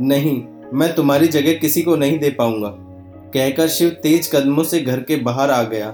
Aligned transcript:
नहीं, 0.00 0.42
मैं 0.72 0.94
तुम्हारी 0.94 1.26
जगह 1.28 1.52
किसी 1.52 1.82
को 1.82 1.96
नहीं 1.96 2.18
दे 2.18 2.30
पाऊँगा। 2.30 2.68
कहकर 3.34 3.68
शिव 3.68 3.90
तेज 3.90 4.30
कदमों 4.34 4.64
से 4.64 4.80
घर 4.80 5.00
के 5.00 5.16
बाहर 5.16 5.50
आ 5.50 5.62
गया। 5.62 5.90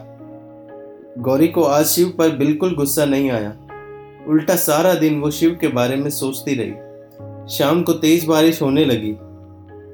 गौरी 1.19 1.49
को 1.49 1.63
आज 1.63 1.85
शिव 1.85 2.09
पर 2.09 2.31
बिल्कुल 2.31 2.75
गुस्सा 2.75 3.05
नहीं 3.05 3.31
आया। 3.31 3.55
उल्टा 4.29 4.57
सारा 4.57 4.95
दिन 4.95 5.21
वो 5.21 5.31
शिव 5.31 5.59
के 5.61 5.69
बारे 5.69 5.97
में 5.97 6.11
सोचती 6.11 6.55
रही। 6.55 7.57
शाम 7.57 7.83
को 7.83 7.93
तेज 7.93 8.25
बारिश 8.25 8.63
होने 8.63 8.85
लगी। 8.85 9.13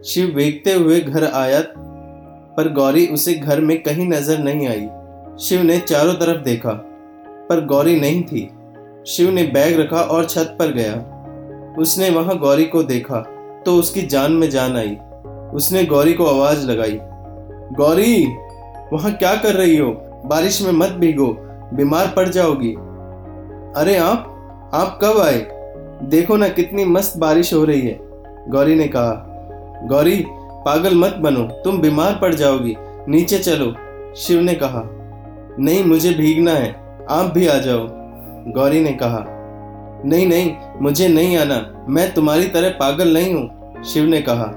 शिव 0.05 0.35
वेगते 0.35 0.73
हुए 0.73 1.01
घर 1.01 1.25
आया, 1.25 1.61
पर 2.57 2.73
गौरी 2.73 3.07
उसे 3.07 3.35
घर 3.35 3.61
में 3.61 3.83
कहीं 3.83 4.09
नज़र 4.09 4.39
नहीं 4.39 4.67
आई। 4.69 4.89
शिव 5.45 5.63
ने 5.63 5.79
चारों 5.79 6.15
तरफ़ 6.15 6.43
देखा, 6.43 6.73
पर 7.49 7.65
गौरी 7.65 8.01
नहीं 8.01 8.23
थी। 8.23 8.51
शिव 9.07 9.31
ने 9.31 9.43
बैग 9.43 9.81
रखा 9.81 10.01
और 10.01 10.25
छत 10.25 10.57
पर 10.59 10.73
गया। 10.73 10.95
उसने 11.79 12.11
वहाँ 12.11 12.39
गौरी 12.39 12.65
को 12.65 12.83
देखा। 12.83 13.36
तो 13.67 13.75
उसकी 13.75 14.03
जान 14.03 14.33
में 14.33 14.49
जान 14.51 14.77
आई। 14.77 14.97
उसने 15.55 15.85
गौरी 15.85 16.13
को 16.13 16.27
आवाज़ 16.27 16.67
लगाई, 16.71 16.99
गौरी, 17.73 18.27
वहाँ 18.93 19.13
क्या 19.13 19.35
कर 19.35 19.55
रही 19.55 19.77
हो? 19.77 19.91
बारिश 20.27 20.61
में 20.63 20.73
मत 20.73 20.91
भीगो, 20.91 21.27
बीमार 21.75 22.13
पड़ 22.17 22.29
जाओगी। 22.29 22.73
अरे 23.77 23.97
आप 23.97 24.33
आप 24.75 24.99
कब 25.03 25.19
आए? 25.21 25.39
देखो 26.03 26.37
ना 26.37 26.49
कितनी 26.49 26.85
मस्त 26.85 27.17
बारिश 27.19 27.53
हो 27.55 27.65
रही 27.65 27.81
है। 27.81 27.99
गौरी 28.49 28.75
ने 28.75 28.87
कहा, 28.87 29.83
गौरी, 29.89 30.25
पागल 30.67 30.95
मत 30.95 31.15
बनो, 31.15 31.43
तुम 31.65 31.81
बीमार 31.81 32.19
पड़ 32.23 32.35
जाओगी, 32.35 32.75
नीचे 33.09 33.39
चलो। 33.39 33.73
शिव 34.17 34.41
ने 34.41 34.55
कहा, 34.55 34.83
नहीं, 35.59 35.85
मुझे 35.85 36.11
भीगना 36.11 36.53
है, 36.53 36.71
आप 37.11 37.33
भी 37.35 37.47
आ 37.47 37.59
जाओ। 37.59 37.87
गौरी 38.53 38.81
ने 38.81 38.93
कहा, 38.93 39.25
नहीं 40.05 40.27
नहीं, 40.27 40.55
मुझे 40.83 41.09
नहीं 41.09 41.37
आना, 41.37 41.61
मैं 41.89 42.13
तुम्हारी 42.15 42.47
तरह 42.47 42.71
पागल 42.71 43.13
नहीं 43.15 43.35
हूँ। 43.35 43.49
शिव 43.85 44.05
ने 44.05 44.21
कहा, 44.21 44.51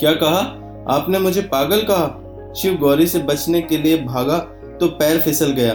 क्या 0.00 0.12
कहा? 0.12 0.40
आपने 0.88 1.18
मुझे 1.18 1.42
पागल 1.42 1.82
कहा? 1.90 2.52
शिव 2.56 2.76
गौरी 2.76 3.06
से 3.06 3.18
बचने 3.18 3.60
के 3.62 3.78
लिए 3.78 3.96
भागा 3.96 4.38
तो 4.80 4.86
पैर 4.88 5.20
फिसल 5.20 5.52
गया 5.52 5.72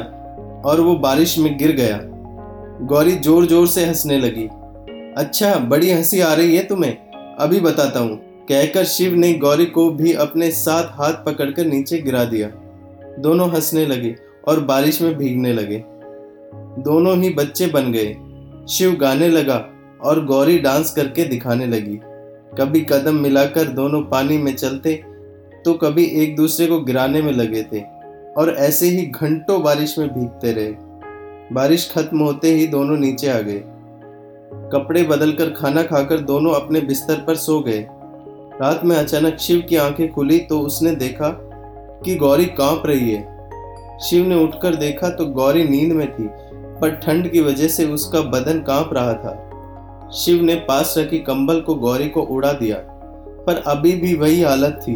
और 0.66 0.82
वो 0.82 0.96
बारिश 0.96 1.38
में 1.40 1.58
गिर 1.58 1.72
गया। 1.72 2.00
गौरी 2.86 3.16
ज़ोर 3.16 3.46
ज़ोर 3.46 3.68
से 3.68 3.86
हंसने 3.86 4.18
लगी। 4.18 4.48
अच्छा 5.18 5.54
बड़ी 5.70 5.92
हँसी 5.92 6.20
आ 6.22 6.34
रही 6.34 6.56
है 6.56 6.64
तुम्हें। 6.64 6.96
अभी 7.36 7.60
बताता 7.60 8.00
हूँ, 8.00 8.18
कहकर 8.50 8.86
शिव 8.86 9.16
ने 9.16 9.34
गौरी 9.34 9.66
को 9.66 9.90
भी 9.92 10.14
अपने 10.14 10.52
साथ 10.52 10.92
हाथ 10.92 11.14
पकड़कर 11.26 11.66
नीचे 11.66 11.98
गिरा 11.98 12.24
दिया। 12.24 12.48
दोनों 13.20 13.50
हंसने 13.50 13.86
लगे 13.86 14.16
और 14.48 14.60
बारिश 14.60 15.02
में 15.02 15.14
भीगने 15.18 15.54
लगे। 15.54 15.84
दोनों 16.84 17.18
ही 17.18 17.30
बच्चे 17.30 17.68
बन 17.68 17.92
गए। 17.92 18.16
शिव 18.70 18.96
गाने 18.96 19.30
लगा 19.30 19.66
और 20.02 20.26
गौरी 20.26 20.58
डांस 20.60 20.92
करके 20.92 21.24
दिखाने 21.24 21.68
लगी। 21.68 22.00
कभी 22.54 22.80
कदम 22.82 23.16
मिलाकर 23.16 23.68
दोनों 23.70 24.02
पानी 24.02 24.38
में 24.38 24.56
चलते 24.56 24.94
तो 25.66 25.74
कभी 25.74 26.06
एक 26.22 26.36
दूसरे 26.36 26.68
को 26.68 26.80
गिराने 26.82 27.22
में 27.22 27.32
लगे 27.34 27.64
थे, 27.64 27.80
और 28.38 28.54
ऐसे 28.58 28.88
ही 28.88 29.06
घंटों 29.06 29.62
बारिश 29.64 29.98
में 30.00 30.08
भीगते 30.10 30.52
रहे। 30.52 30.72
बारिश 31.54 31.92
खत्म 31.96 32.20
होते 32.20 32.54
ही 32.54 32.68
दोनों 32.68 32.98
नीचे 32.98 33.30
आ 33.30 33.40
गए। 33.40 33.62
कपड़े 34.74 35.04
बदलकर 35.04 35.50
खाना 35.52 35.84
खाकर 35.84 36.20
दोनों 36.22 36.54
अपने 36.54 36.82
बिस्तर 36.82 37.24
पर 37.28 37.36
सो 37.36 37.60
गए। 37.60 37.86
रात 38.62 38.86
में 38.86 38.96
अचानक 38.96 39.38
शिव 39.38 39.64
की 39.70 39.76
आँखें 39.76 40.12
खुली 40.12 40.40
तो 40.40 40.60
उसने 40.60 40.96
देखा 40.96 41.30
कि 42.06 42.16
गौरी 42.16 42.46
काँप 42.46 42.84
रही 42.86 43.12
है। 43.12 44.00
शिव 44.00 44.28
ने 44.28 44.44
उठकर 44.44 44.76
देखा 44.76 45.10
तो 45.10 45.26
गौरी 45.26 45.64
नींद 45.64 45.94
में 45.94 46.08
थी, 46.14 46.28
पर 46.82 46.96
ठंड 46.98 47.32
की 47.32 47.42
वजह 47.42 47.68
से 47.68 47.86
उसका 47.86 48.22
बदन 48.32 48.60
काँप 48.60 48.94
रहा 48.94 49.14
था। 49.14 49.49
शिव 50.14 50.42
ने 50.42 50.54
पास 50.68 50.94
रखी 50.98 51.18
कंबल 51.20 51.60
को 51.62 51.74
गौरी 51.76 52.08
को 52.10 52.22
उड़ा 52.22 52.52
दिया, 52.54 52.78
पर 53.48 53.64
अभी 53.68 53.92
भी 53.92 54.14
वही 54.16 54.42
हालत 54.42 54.80
थी। 54.84 54.94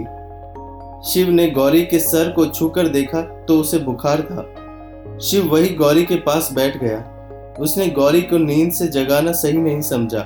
शिव 1.03 1.29
ने 1.29 1.49
गौरी 1.51 1.81
के 1.85 1.99
सर 1.99 2.31
को 2.31 2.45
छूकर 2.45 2.87
देखा 2.87 3.21
तो 3.47 3.59
उसे 3.59 3.79
बुखार 3.79 4.21
था। 4.21 5.19
शिव 5.19 5.51
वही 5.51 5.69
गौरी 5.69 6.03
के 6.03 6.15
पास 6.15 6.49
बैठ 6.53 6.77
गया। 6.77 7.55
उसने 7.59 7.87
गौरी 7.89 8.21
को 8.21 8.37
नींद 8.37 8.71
से 8.71 8.87
जगाना 8.87 9.31
सही 9.31 9.57
नहीं 9.57 9.81
समझा, 9.81 10.25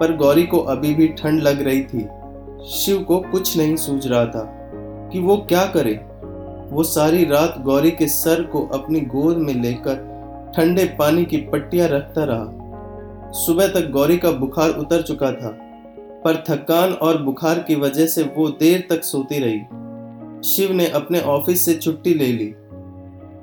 पर 0.00 0.16
गौरी 0.16 0.42
को 0.42 0.58
अभी 0.58 0.94
भी 0.94 1.08
ठंड 1.18 1.42
लग 1.42 1.62
रही 1.62 1.82
थी। 1.82 2.06
शिव 2.70 3.02
को 3.02 3.18
कुछ 3.32 3.56
नहीं 3.56 3.76
सूझ 3.76 4.06
रहा 4.06 4.24
था 4.26 4.44
कि 5.12 5.18
वो 5.18 5.36
क्या 5.48 5.64
करे। 5.66 6.00
वो 6.70 6.82
सारी 6.84 7.24
रात 7.24 7.60
गौरी 7.60 7.90
के 7.90 8.08
सर 8.08 8.42
को 8.42 8.66
अपनी 8.74 9.00
गोद 9.00 9.36
में 9.36 9.54
लेकर 9.54 10.08
ठंडे 10.56 10.84
पानी 10.98 11.24
की 11.24 11.36
पट्टियाँ 11.46 11.88
रखता 11.88 12.24
रहा। 12.24 12.56
सुबह 13.34 13.68
तक 13.68 13.90
गौरी 13.90 14.16
का 14.18 14.30
बुखार 14.32 14.70
उतर 14.70 15.02
चुका 15.02 15.30
था, 15.32 15.50
पर 16.24 16.42
थकान 16.48 16.92
और 16.92 17.22
बुखार 17.22 17.58
की 17.58 17.74
वजह 17.74 18.06
से 18.06 18.22
वो 18.36 18.48
देर 18.60 18.86
तक 18.90 19.04
सोती 19.04 19.38
रही। 19.38 19.60
शिव 20.48 20.72
ने 20.72 20.86
अपने 20.90 21.20
ऑफ़िस 21.20 21.64
से 21.64 21.74
छुट्टी 21.74 22.14
ले 22.14 22.26
ली। 22.26 22.54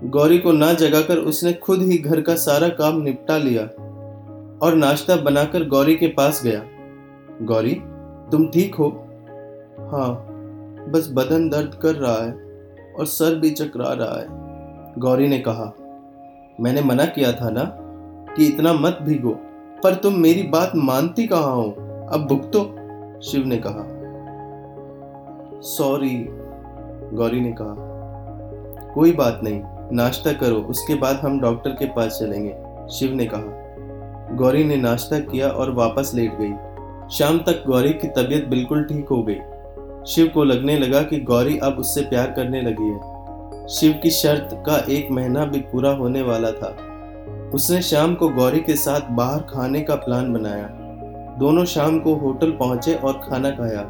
गौरी 0.05 0.37
को 0.37 0.51
ना 0.51 0.71
जगाकर 0.73 1.17
उसने 1.17 1.53
खुद 1.53 1.81
ही 1.81 1.97
घर 1.97 2.21
का 2.21 2.35
सारा 2.35 2.69
काम 2.71 3.01
निपटा 3.01 3.37
लिया 3.37 3.63
और 4.61 4.75
नाश्ता 4.75 5.15
बनाकर 5.21 5.67
गौरी 5.67 5.95
के 5.95 6.07
पास 6.07 6.41
गया। 6.43 6.61
गौरी, 7.43 7.73
तुम 8.31 8.47
ठीक 8.47 8.75
हो? 8.75 8.89
हाँ 9.91 10.11
बस 10.91 11.09
बदन 11.13 11.49
दर्द 11.49 11.79
कर 11.81 11.95
रहा 11.95 12.17
है 12.17 12.31
और 12.93 13.05
सर 13.07 13.39
भी 13.39 13.49
चकरा 13.51 13.93
रहा 13.93 14.19
है, 14.19 14.27
गौरी 14.99 15.27
ने 15.27 15.39
कहा। 15.39 15.73
मैंने 16.59 16.81
मना 16.81 17.05
किया 17.07 17.31
था 17.31 17.49
ना 17.49 17.63
कि 18.35 18.45
इतना 18.45 18.73
मत 18.73 18.97
भीगो। 19.01 19.37
पर 19.83 19.95
तुम 19.95 20.13
मेरी 20.13 20.43
बात 20.43 20.71
मानती 20.75 21.27
कहाँ 21.27 21.55
हो? 21.55 21.63
अब 22.11 22.25
भुगतो, 22.29 22.61
शिव 23.21 23.45
ने 23.45 23.57
कहा। 23.57 23.97
सॉरी, 25.61 26.25
गौरी 27.13 27.41
ने 27.41 27.51
कहा। 27.51 27.75
कोई 28.93 29.11
बात 29.11 29.39
नहीं, 29.43 29.61
नाश्ता 29.91 30.31
करो, 30.33 30.55
उसके 30.55 30.95
बाद 30.95 31.15
हम 31.15 31.41
डॉक्टर 31.41 31.69
के 31.69 31.85
पास 31.85 32.19
चलेंगे, 32.19 32.57
शिव 32.91 33.13
ने 33.13 33.25
कहा। 33.25 33.63
गौरी 34.35 34.63
ने 34.63 34.75
नाश्ता 34.75 35.19
किया 35.19 35.47
और 35.47 35.73
वापस 35.73 36.11
लेट 36.13 36.37
गई। 36.41 36.51
शाम 37.09 37.37
तक 37.37 37.63
गौरी 37.67 37.93
की 37.93 38.07
तबीयत 38.07 38.47
बिल्कुल 38.47 38.83
ठीक 38.83 39.09
हो 39.09 39.23
गई। 39.23 39.39
शिव 40.07 40.27
को 40.27 40.43
लगने 40.43 40.79
लगा 40.79 41.01
कि 41.01 41.19
गौरी 41.19 41.57
अब 41.57 41.73
उससे 41.73 42.01
प्यार 42.01 42.31
करने 42.31 42.61
लगी 42.61 42.87
है। 42.87 43.17
शिव 43.67 43.99
की 44.03 44.09
शर्त 44.09 44.49
का 44.53 44.85
एक 44.89 45.11
महीना 45.11 45.45
भी 45.45 45.59
पूरा 45.59 45.91
होने 45.91 46.21
वाला 46.21 46.51
था। 46.51 46.75
उसने 47.53 47.81
शाम 47.81 48.15
को 48.15 48.29
गौरी 48.29 48.59
के 48.59 48.75
साथ 48.75 49.01
बाहर 49.09 49.39
खाने 49.39 49.81
का 49.81 49.95
प्लान 49.95 50.33
बनाया। 50.33 50.67
दोनों 51.39 51.65
शाम 51.65 51.99
को 51.99 52.15
होटल 52.15 52.51
पहुँचे 52.51 52.93
और 52.93 53.13
खाना 53.13 53.49
खाया। 53.49 53.81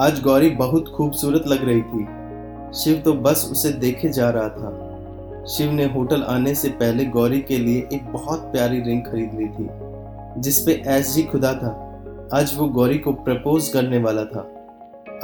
आज 0.00 0.20
गौरी 0.22 0.50
बहुत 0.50 0.92
खूबसूरत 0.96 1.44
लग 1.46 1.64
रही 1.64 1.82
थी। 1.82 2.06
शिव 2.72 3.02
तो 3.04 3.12
बस 3.12 3.48
उसे 3.52 3.72
देखे 3.72 4.08
जा 4.08 4.30
रहा 4.30 4.48
था। 4.48 5.44
शिव 5.46 5.72
ने 5.72 5.84
होटल 5.84 6.22
आने 6.22 6.54
से 6.54 6.68
पहले 6.68 7.04
गौरी 7.04 7.40
के 7.40 7.58
लिए 7.58 7.88
एक 7.92 8.12
बहुत 8.12 8.40
प्यारी 8.40 8.80
रिंग 8.80 9.02
खरीद 9.02 9.34
ली 9.34 9.48
थी, 9.48 9.68
जिसपे 10.40 10.82
एस 10.86 11.14
जी 11.14 11.22
खुदा 11.22 11.52
था। 11.52 11.72
आज 12.34 12.54
वो 12.56 12.68
गौरी 12.68 12.98
को 12.98 13.12
प्रपोज 13.12 13.68
करने 13.68 13.98
वाला 13.98 14.24
था। 14.24 14.40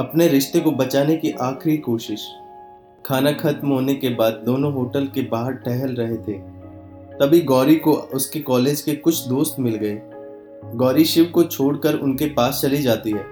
अपने 0.01 0.29
रिश्ते 0.29 0.61
को 0.61 0.71
बचाने 0.71 1.17
की 1.17 1.31
आखिरी 1.31 1.77
कोशिश। 1.77 2.27
खाना 3.07 3.33
खत्म 3.33 3.69
होने 3.69 3.95
के 3.95 4.09
बाद 4.09 4.43
दोनों 4.47 4.73
होटल 4.73 5.07
के 5.07 5.23
बाहर 5.23 5.53
टहल 5.53 5.95
रहे 5.95 6.17
थे। 6.17 6.62
तभी 7.21 7.41
गौरी 7.41 7.77
को 7.77 7.93
उसके 7.93 8.41
कॉलेज 8.41 8.81
के 8.81 8.93
कुछ 8.93 9.29
दोस्त 9.29 9.57
मिल 9.61 9.75
गए। 9.75 10.03
गौरी 10.75 11.05
शिव 11.05 11.25
को 11.25 11.43
छोड़कर 11.43 11.95
उनके 11.95 12.27
पास 12.27 12.61
चली 12.63 12.83
जाती 12.83 13.11
है। 13.11 13.25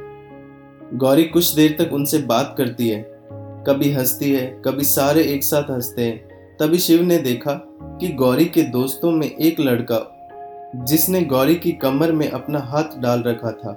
गौरी 0.94 1.24
कुछ 1.24 1.54
देर 1.54 1.76
तक 1.78 1.92
उनसे 1.92 2.18
बात 2.18 2.54
करती 2.58 2.88
है। 2.88 3.20
कभी 3.66 3.92
हंसती 3.92 4.32
है, 4.32 4.62
कभी 4.64 4.84
सारे 4.84 5.22
एक 5.22 5.44
साथ 5.44 5.70
हँसते 5.70 6.02
हैं। 6.02 6.28
तभी 6.60 6.78
शिव 6.78 7.02
ने 7.02 7.18
देखा 7.18 7.52
कि 7.82 8.08
गौरी 8.08 8.44
के 8.44 8.62
दोस्तों 8.62 9.10
में 9.10 9.26
एक 9.26 9.60
लड़का, 9.60 10.28
जिसने 10.76 11.22
गौरी 11.22 11.54
की 11.54 11.72
कमर 11.72 12.12
में 12.12 12.30
अपना 12.30 12.58
हाथ 12.58 12.98
डाल 12.98 13.22
रखा 13.26 13.50
था 13.52 13.70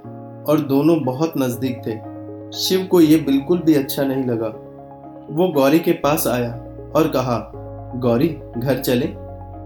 और 0.48 0.60
दोनों 0.60 1.04
बहुत 1.04 1.32
नज़दीक 1.38 1.78
थे। 1.78 2.14
शिव 2.58 2.86
को 2.86 3.00
यह 3.00 3.24
बिल्कुल 3.24 3.58
भी 3.58 3.74
अच्छा 3.74 4.02
नहीं 4.02 4.24
लगा। 4.24 4.48
वो 5.30 5.52
गौरी 5.52 5.78
के 5.78 5.92
पास 5.92 6.26
आया 6.26 6.52
और 6.96 7.08
कहा, 7.08 7.52
गौरी, 7.96 8.28
घर 8.58 8.78
चले। 8.78 9.23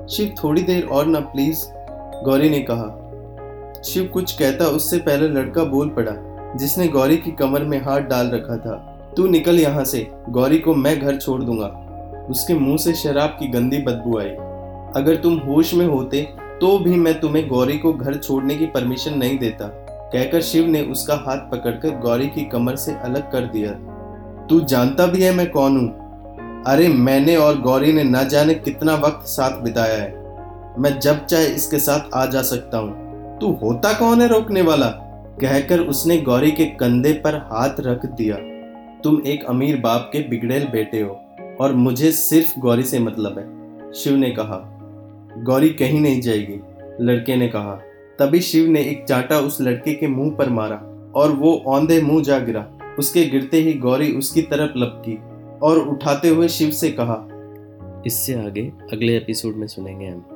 शिव 0.09 0.35
थोड़ी 0.35 0.63
देर 0.63 0.85
और 0.87 1.07
ना 1.07 1.21
प्लीज़ 1.23 1.65
गौरी 2.25 2.49
ने 2.51 2.61
कहा। 2.71 3.83
शिव 3.85 4.05
कुछ 4.05 4.33
कहता, 4.33 4.67
उससे 4.67 4.99
पहले 4.99 5.29
लड़का 5.29 5.65
बोल 5.65 5.89
पड़ा, 5.89 6.13
जिसने 6.57 6.87
गौरी 6.89 7.17
की 7.17 7.31
कमर 7.33 7.65
में 7.65 7.81
हाथ 7.83 8.01
डाल 8.03 8.31
रखा 8.31 8.57
था। 8.57 8.77
तू 9.17 9.27
निकल 9.27 9.61
यहाँ 9.61 9.85
से, 9.85 10.07
गौरी 10.29 10.59
को 10.59 10.75
मैं 10.75 10.99
घर 11.01 11.17
छोड़ 11.17 11.43
दूँगा। 11.43 11.67
उसके 12.31 12.55
मुँह 12.55 12.77
से 12.77 12.93
शराब 12.95 13.37
की 13.41 13.49
गंदी 13.49 13.79
बदबू 13.83 14.19
आई। 14.19 14.31
अगर 14.97 15.17
तुम 15.17 15.39
होश 15.41 15.75
में 15.75 15.87
होते 15.87 16.23
तो 16.61 16.79
भी 16.79 16.91
मैं 16.91 17.19
तुम्हें 17.21 17.47
गौरी 17.49 17.79
को 17.79 17.93
घर 17.93 18.17
छोड़ने 18.17 18.55
की 18.55 18.67
परमिशन 18.67 19.19
नहीं 19.19 19.39
देता, 19.39 19.67
कहकर 20.13 20.41
शिव 20.43 20.67
ने 20.67 20.83
उसका 20.83 21.15
हाथ 21.27 21.51
पकड़कर 21.51 21.99
गौरी 22.01 22.29
की 22.29 22.45
कमर 22.45 22.77
से 22.77 22.95
अलग 22.95 23.31
कर 23.33 23.47
दिया। 23.47 23.73
तू 24.47 24.61
जानता 24.63 25.07
भी 25.07 25.23
है 25.23 25.33
मैं 25.35 25.51
कौन 25.51 25.77
हूँ? 25.77 26.08
अरे 26.67 26.89
मैंने 26.89 27.37
और 27.37 27.61
गौरी 27.61 27.93
ने 27.93 28.05
न 28.05 28.29
जाने 28.29 28.55
कितना 28.55 28.95
वक्त 28.95 29.27
साथ 29.27 29.61
बिताया 29.63 29.97
है। 29.97 30.81
मैं 30.81 30.99
जब 31.01 31.25
चाहे 31.27 31.47
इसके 31.47 31.79
साथ 31.79 32.15
आ 32.15 32.27
जा 32.27 32.43
सकता 32.43 32.79
हूँ। 32.79 33.39
तू 33.39 33.53
होता 33.53 33.93
कौन 33.93 34.23
है 34.23 34.29
रोकने 34.29 34.63
वाला? 34.63 34.87
कहकर 35.41 35.81
उसने 35.81 36.17
गौरी 36.19 36.51
के 36.51 36.65
कंधे 36.65 37.13
पर 37.13 37.35
हाथ 37.35 37.81
रख 37.81 38.07
दिया। 38.07 38.37
तुम 39.05 39.21
एक 39.27 39.45
अमीर 39.45 39.81
बाप 39.81 40.11
के 40.13 40.19
बिगड़ेल 40.29 40.65
बेटे 40.65 41.01
हो, 41.01 41.21
और 41.61 41.73
मुझे 41.73 42.13
सिर्फ़ 42.13 42.59
गौरी 42.61 42.83
से 42.83 42.99
मतलब 42.99 43.39
है, 43.39 43.93
शिव 43.93 44.17
ने 44.17 44.31
कहा। 44.31 44.59
गौरी 45.39 45.69
कहीं 45.69 46.01
नहीं 46.01 46.21
जाएगी, 46.21 46.61
लड़के 47.01 47.37
ने 47.37 47.49
कहा। 47.49 47.79
तभी 48.19 48.41
शिव 48.41 48.69
ने 48.71 48.81
एक 48.81 49.05
चांटा 49.05 49.39
उस 49.39 49.61
लड़के 49.61 49.95
के 49.95 50.07
मुँह 50.07 50.31
पर 50.31 50.49
मारा, 50.49 50.77
और 51.17 51.33
वो 51.33 51.63
औंधे 51.67 52.01
मुँह 52.01 52.23
जा 52.23 52.39
गिरा। 52.39 52.67
उसके 52.99 53.25
गिरते 53.25 53.57
ही 53.57 53.73
गौरी 53.73 54.13
उसकी 54.13 54.43
तरफ़ 54.43 54.79
लपकी। 54.79 55.19
और 55.63 55.79
उठाते 55.89 56.29
हुए 56.29 56.49
शिव 56.49 56.71
से 56.71 56.91
कहा 57.01 57.25
इससे 58.07 58.35
आगे 58.35 58.73
अगले 58.93 59.17
एपिसोड 59.17 59.57
में 59.57 59.67
सुनेंगे 59.67 60.07
हम। 60.07 60.25